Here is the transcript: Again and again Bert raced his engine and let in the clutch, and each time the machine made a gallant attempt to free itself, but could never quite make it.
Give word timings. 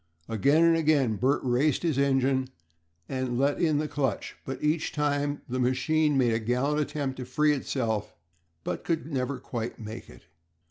Again 0.27 0.63
and 0.63 0.75
again 0.75 1.15
Bert 1.17 1.41
raced 1.43 1.83
his 1.83 1.99
engine 1.99 2.47
and 3.07 3.37
let 3.37 3.61
in 3.61 3.77
the 3.77 3.87
clutch, 3.87 4.35
and 4.47 4.57
each 4.63 4.91
time 4.91 5.43
the 5.47 5.59
machine 5.59 6.17
made 6.17 6.33
a 6.33 6.39
gallant 6.39 6.79
attempt 6.79 7.17
to 7.17 7.23
free 7.25 7.53
itself, 7.53 8.15
but 8.63 8.83
could 8.83 9.13
never 9.13 9.37
quite 9.37 9.77
make 9.77 10.09
it. 10.09 10.23